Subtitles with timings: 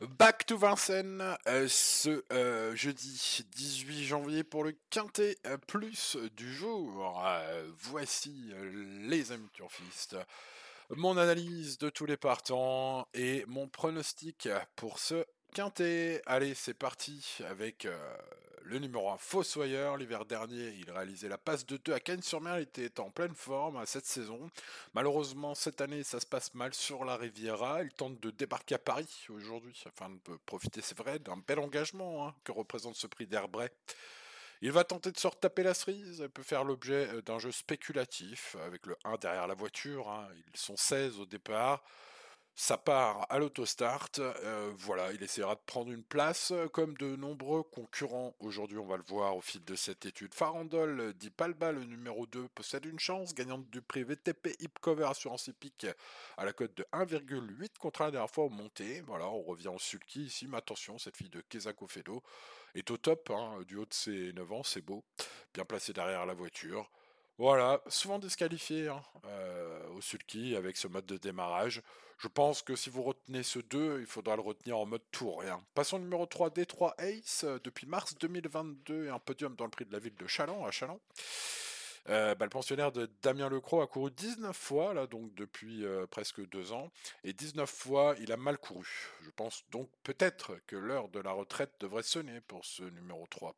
[0.00, 6.52] Back to Vincennes euh, ce euh, jeudi 18 janvier pour le quintet euh, plus du
[6.52, 7.14] jour.
[7.78, 8.52] voici
[9.00, 10.16] les amis turfistes.
[10.90, 15.24] Mon analyse de tous les partants et mon pronostic pour ce
[15.56, 16.20] quintet.
[16.26, 17.88] Allez, c'est parti avec
[18.64, 22.64] le numéro 1, Fossoyeur, l'hiver dernier, il réalisait la passe de 2 à Cannes-sur-Mer, il
[22.64, 24.50] était en pleine forme à cette saison.
[24.92, 27.82] Malheureusement, cette année, ça se passe mal sur la Riviera.
[27.82, 32.28] Il tente de débarquer à Paris aujourd'hui, afin de profiter, c'est vrai, d'un bel engagement
[32.28, 33.70] hein, que représente ce prix d'Herbray.
[34.60, 37.50] Il va tenter de se retaper la cerise, il peut faire l'objet euh, d'un jeu
[37.50, 40.28] spéculatif, avec le 1 derrière la voiture, hein.
[40.52, 41.82] ils sont 16 au départ.
[42.58, 44.08] Ça part à l'autostart,
[44.78, 48.34] voilà, il essaiera de prendre une place, comme de nombreux concurrents.
[48.40, 50.32] Aujourd'hui, on va le voir au fil de cette étude.
[50.32, 55.48] Farandole dit Palba, le numéro 2, possède une chance, gagnante du prix VTP Hipcover Assurance
[55.48, 55.86] Epic
[56.38, 59.02] à la cote de 1,8 contre la dernière fois au monté.
[59.02, 62.22] Voilà, on revient en sulky ici, mais attention, cette fille de Kezako Fedo
[62.74, 65.04] est au top, hein, du haut de ses 9 ans, c'est beau,
[65.52, 66.90] bien placé derrière la voiture.
[67.38, 71.82] Voilà, souvent disqualifié hein, euh, au sulky avec ce mode de démarrage.
[72.18, 75.40] Je pense que si vous retenez ce 2, il faudra le retenir en mode tour.
[75.42, 75.60] Rien.
[75.74, 79.70] Passons au numéro 3, D3 Ace, euh, depuis mars 2022 et un podium dans le
[79.70, 80.98] prix de la ville de Chalon, à Chalon.
[82.08, 86.46] Euh, bah, le pensionnaire de Damien Lecroix a couru 19 fois, donc depuis euh, presque
[86.48, 86.90] deux ans,
[87.24, 88.86] et 19 fois, il a mal couru.
[89.22, 93.56] Je pense donc peut-être que l'heure de la retraite devrait sonner pour ce numéro 3.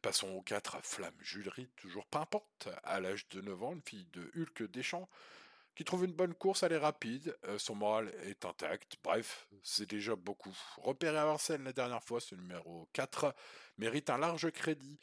[0.00, 4.30] Passons au 4, Flamme Julerie, toujours pimpante, à l'âge de 9 ans, une fille de
[4.34, 5.08] Hulk Deschamps,
[5.74, 9.88] qui trouve une bonne course, elle est rapide, euh, son moral est intact, bref, c'est
[9.88, 10.56] déjà beaucoup.
[10.78, 13.34] Repéré à Vincennes la dernière fois, ce numéro 4
[13.78, 14.98] mérite un large crédit.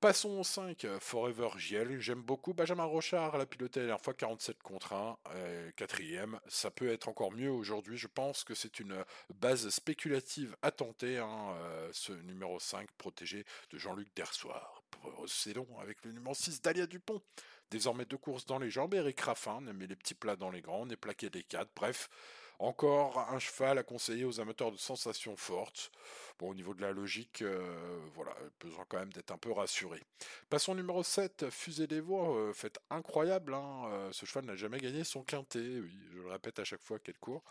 [0.00, 1.98] Passons au 5, euh, Forever JL.
[2.00, 6.38] J'aime beaucoup Benjamin Rochard, la piloté la dernière fois 47 contre 1, euh, quatrième.
[6.48, 7.96] Ça peut être encore mieux aujourd'hui.
[7.96, 9.02] Je pense que c'est une
[9.36, 14.82] base spéculative à tenter, hein, euh, ce numéro 5 protégé de Jean-Luc Dersoir.
[14.90, 17.22] Procédons avec le numéro 6, Dalia Dupont.
[17.70, 20.82] Désormais deux courses dans les jambes, Eric Raffin met les petits plats dans les grands,
[20.82, 21.70] on est plaqué des 4.
[21.74, 22.10] Bref,
[22.58, 25.90] encore un cheval à conseiller aux amateurs de sensations fortes.
[26.38, 30.02] Bon, au niveau de la logique, euh, voilà, besoin quand même d'être un peu rassuré.
[30.50, 32.52] Passons numéro 7, Fusée des Voix, euh,
[32.90, 35.64] incroyable, hein, euh, ce cheval n'a jamais gagné son quintet,
[36.12, 37.42] je le répète à chaque fois qu'elle court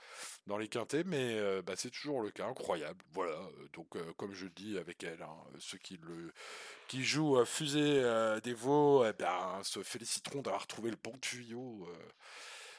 [0.45, 3.39] dans les quintets, mais bah, c'est toujours le cas, incroyable, voilà,
[3.73, 6.31] donc comme je le dis avec elle, hein, ceux qui, le,
[6.87, 8.03] qui jouent Fusée
[8.43, 11.93] des Veaux, eh bien, se féliciteront d'avoir trouvé le bon tuyau euh,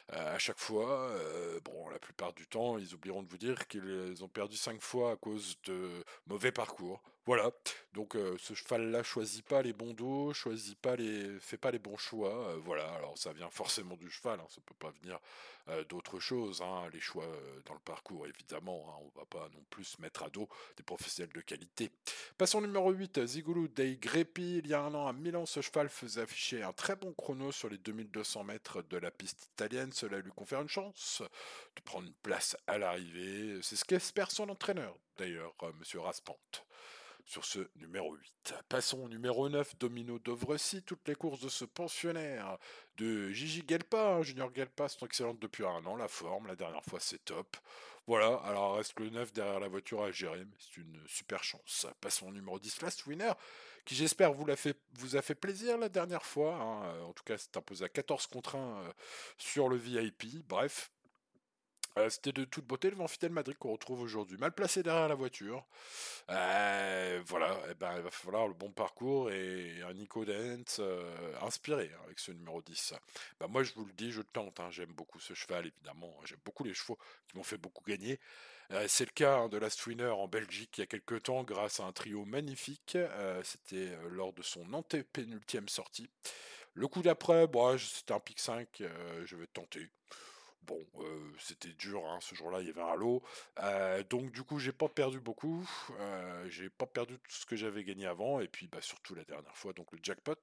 [0.09, 1.09] à chaque fois.
[1.11, 4.81] Euh, bon, la plupart du temps, ils oublieront de vous dire qu'ils ont perdu cinq
[4.81, 7.01] fois à cause de mauvais parcours.
[7.25, 7.51] Voilà.
[7.97, 11.79] Donc euh, ce cheval-là choisit pas les bons dos, choisit pas les, fait pas les
[11.79, 12.55] bons choix.
[12.63, 12.87] voilà.
[12.93, 14.39] Alors ça vient forcément du cheval.
[14.39, 15.19] Hein, ça peut pas venir
[15.89, 16.61] d'autre chose.
[16.61, 17.27] Hein, les choix
[17.65, 18.85] dans le parcours, évidemment.
[18.87, 20.47] Hein, on va pas non plus mettre à dos
[20.77, 21.89] des professionnels de qualité.
[22.37, 24.59] Passons numéro 8, Zigulu Dei Grepi.
[24.59, 27.51] Il y a un an à Milan, ce cheval faisait afficher un très bon chrono
[27.51, 31.21] sur les 2200 mètres de la piste italienne cela lui confère une chance
[31.75, 33.59] de prendre une place à l'arrivée.
[33.61, 35.99] C'est ce qu'espère son entraîneur, d'ailleurs, euh, M.
[36.01, 36.66] Raspante
[37.27, 38.55] sur ce numéro 8.
[38.69, 42.57] Passons au numéro 9, Domino Dovrecy, toutes les courses de ce pensionnaire
[42.95, 44.15] de Gigi Gelpa.
[44.15, 47.57] Hein, Junior Gelpa sont excellentes depuis un an, la forme, la dernière fois c'est top.
[48.07, 51.85] Voilà, alors reste le 9 derrière la voiture à gérer, c'est une super chance.
[51.99, 53.33] Passons au numéro 10, Last Winner,
[53.83, 56.55] qui j'espère vous a fait plaisir la dernière fois.
[56.55, 57.01] Hein.
[57.01, 58.91] En tout cas, c'est imposé à 14 contre 1 euh,
[59.37, 60.47] sur le VIP.
[60.47, 60.89] Bref,
[61.97, 64.37] euh, c'était de toute beauté le vent fidèle Madrid qu'on retrouve aujourd'hui.
[64.37, 65.65] Mal placé derrière la voiture.
[66.29, 71.33] Euh, voilà, eh ben, il va falloir le bon parcours et un Nico Dent euh,
[71.41, 72.93] inspiré avec ce numéro 10.
[73.39, 74.59] Bah, moi, je vous le dis, je tente.
[74.59, 74.69] Hein.
[74.71, 76.13] j'aime beaucoup ce cheval, évidemment.
[76.25, 76.97] J'aime beaucoup les chevaux
[77.27, 78.19] qui m'ont fait beaucoup gagner.
[78.87, 81.79] c'est le cas hein, de Last Winner en Belgique il y a quelques temps grâce
[81.79, 82.97] à un trio magnifique.
[83.43, 86.09] c'était lors de son antépénultième sortie.
[86.73, 88.83] Le coup d'après, bon, c'était un pic 5,
[89.25, 89.89] je vais tenter.
[90.67, 90.85] Bon,
[91.39, 93.23] c'était dur, hein, ce jour-là, il y avait un lot.
[94.09, 95.67] Donc, du coup, j'ai pas perdu beaucoup.
[95.99, 98.39] Euh, j'ai pas perdu tout ce que j'avais gagné avant.
[98.39, 100.35] Et puis, bah, surtout la dernière fois, donc le jackpot.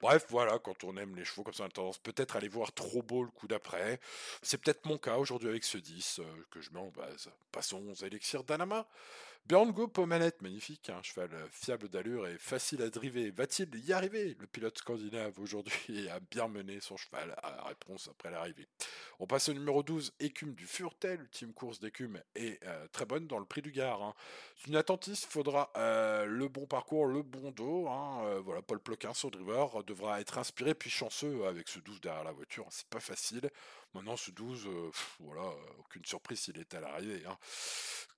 [0.00, 2.48] Bref, voilà, quand on aime les chevaux, comme ça, on a tendance peut-être à aller
[2.48, 4.00] voir trop beau le coup d'après.
[4.42, 6.20] C'est peut-être mon cas aujourd'hui avec ce 10
[6.50, 7.30] que je mets en base.
[7.50, 8.86] Passons aux élixirs d'Anama.
[9.44, 13.32] Björn Goop aux manettes, magnifique, un cheval fiable d'allure et facile à driver.
[13.32, 14.36] Va-t-il y arriver?
[14.38, 18.68] Le pilote scandinave aujourd'hui a bien mené son cheval à la réponse après l'arrivée.
[19.18, 23.26] On passe au numéro 12, Écume du Furtel, ultime course d'écume est euh, très bonne
[23.26, 24.00] dans le prix du Gard.
[24.00, 24.14] Hein.
[24.68, 27.88] Une attentiste, faudra euh, le bon parcours, le bon dos.
[27.88, 28.24] Hein.
[28.24, 32.24] Euh, voilà, Paul Ploquin, son driver, devra être inspiré puis chanceux avec ce 12 derrière
[32.24, 32.66] la voiture.
[32.70, 33.50] C'est pas facile.
[33.92, 34.68] Maintenant, ce 12,
[35.18, 35.50] voilà,
[35.80, 37.24] aucune surprise s'il est à l'arrivée.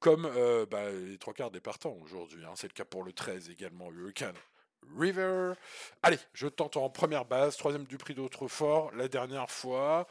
[0.04, 0.28] Comme
[0.70, 2.44] bah, les trois quarts des partants aujourd'hui.
[2.44, 2.52] Hein.
[2.56, 4.36] C'est le cas pour le 13 également, Hurricane.
[4.98, 5.54] River.
[6.02, 10.06] Allez, je tente en première base, troisième du prix d'Autrefour, la dernière fois.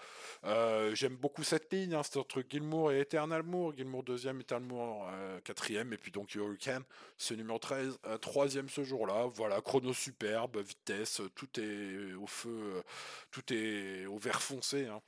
[0.46, 3.74] Euh, j'aime beaucoup cette ligne, hein, c'est entre Gilmour et Eternal Moore.
[3.76, 6.84] Gilmour deuxième, Eternal Moore euh, quatrième, et puis donc Hurricane,
[7.18, 9.28] ce numéro 13, euh, troisième ce jour-là.
[9.34, 12.84] Voilà, chrono superbe, vitesse, tout est au feu,
[13.32, 14.88] tout est au vert foncé.
[14.88, 15.02] Hein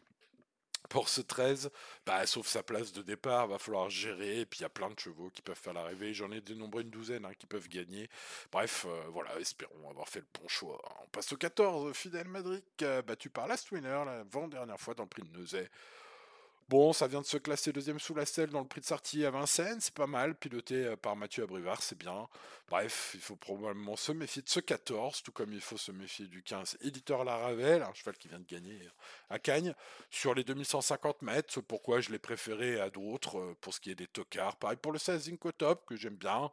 [0.96, 1.72] pour ce 13,
[2.06, 4.40] bah, sauf sa place de départ, va falloir gérer.
[4.40, 6.14] Et puis il y a plein de chevaux qui peuvent faire l'arrivée.
[6.14, 8.10] J'en ai dénombré une douzaine hein, qui peuvent gagner.
[8.50, 10.82] Bref, euh, voilà, espérons avoir fait le bon choix.
[11.04, 12.64] On passe au 14, Fidel Madrid,
[13.06, 15.70] battu par Last Winner, l'avant-dernière fois dans le prix de Neuzet.
[16.68, 19.24] Bon, ça vient de se classer deuxième sous la selle dans le prix de sortie
[19.24, 22.28] à Vincennes, c'est pas mal, piloté euh, par Mathieu Abrivard, c'est bien.
[22.70, 26.26] Bref, il faut probablement se méfier de ce 14, tout comme il faut se méfier
[26.26, 28.90] du 15 Éditeur Laravel, un cheval qui vient de gagner euh,
[29.30, 29.76] à Cagnes,
[30.10, 33.96] sur les 2150 mètres, pourquoi je l'ai préféré à d'autres, euh, pour ce qui est
[33.96, 34.56] des tocards.
[34.56, 36.50] Pareil pour le 16 Zinco Top, que j'aime bien,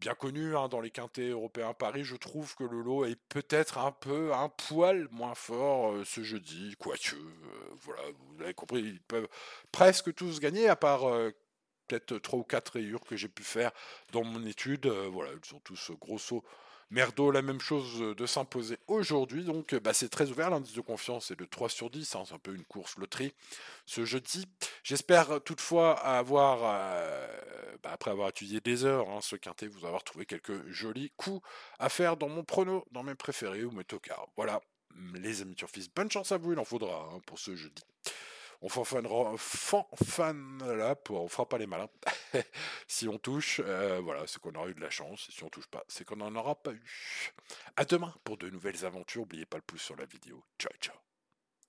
[0.00, 3.78] bien connu hein, dans les quintés européens Paris, je trouve que le lot est peut-être
[3.78, 8.80] un peu un poil moins fort euh, ce jeudi, quoique, euh, voilà, vous l'avez compris,
[8.80, 9.28] ils peuvent
[9.72, 11.30] presque tous gagner, à part euh,
[11.86, 13.72] peut-être trois ou quatre rayures que j'ai pu faire
[14.12, 14.86] dans mon étude.
[14.86, 16.44] voilà, ils sont tous grosso
[16.90, 19.44] Merdo, la même chose de s'imposer aujourd'hui.
[19.44, 20.50] Donc, bah, c'est très ouvert.
[20.50, 22.14] L'indice de confiance est de 3 sur 10.
[22.14, 23.34] Hein, c'est un peu une course loterie
[23.86, 24.46] ce jeudi.
[24.82, 26.60] J'espère toutefois avoir,
[27.82, 31.46] bah, après avoir étudié des heures, hein, ce quintet, vous avoir trouvé quelques jolis coups
[31.78, 34.28] à faire dans mon prono, dans mes préférés ou mes tocards.
[34.36, 34.60] Voilà,
[35.14, 37.82] les amis turfistes, bonne chance à vous, il en faudra hein, pour ce jeudi.
[38.60, 41.88] On fanfanera, fan, là, pour, on fera pas les malins.
[42.88, 45.28] si on touche, euh, voilà, c'est qu'on aura eu de la chance.
[45.28, 46.82] Et si on touche pas, c'est qu'on n'en aura pas eu.
[47.76, 49.22] À demain pour de nouvelles aventures.
[49.22, 50.42] N'oubliez pas le pouce sur la vidéo.
[50.58, 51.07] Ciao, ciao.